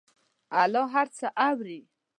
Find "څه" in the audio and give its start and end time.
1.17-1.27